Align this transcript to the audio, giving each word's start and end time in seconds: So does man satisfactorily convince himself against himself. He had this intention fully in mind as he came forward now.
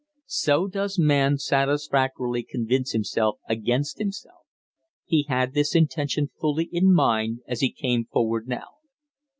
So 0.25 0.65
does 0.67 0.97
man 0.97 1.37
satisfactorily 1.37 2.41
convince 2.41 2.91
himself 2.91 3.37
against 3.47 3.99
himself. 3.99 4.47
He 5.05 5.27
had 5.29 5.53
this 5.53 5.75
intention 5.75 6.31
fully 6.39 6.69
in 6.71 6.91
mind 6.91 7.41
as 7.47 7.59
he 7.61 7.71
came 7.71 8.05
forward 8.05 8.47
now. 8.47 8.69